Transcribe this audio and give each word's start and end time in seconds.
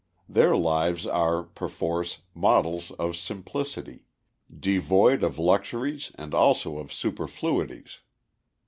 Their 0.27 0.57
lives 0.57 1.05
are, 1.05 1.43
perforce, 1.43 2.23
models 2.33 2.89
of 2.97 3.15
simplicity, 3.15 4.07
devoid 4.51 5.21
of 5.21 5.37
luxuries 5.37 6.11
and 6.15 6.33
also 6.33 6.79
of 6.79 6.91
superfluities. 6.91 7.99